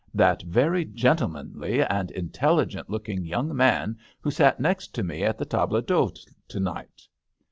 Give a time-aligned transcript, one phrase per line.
[0.25, 5.45] "That very gentlemanly and intelligent looking young man who sat next to me at the
[5.45, 7.07] table d'hote to night."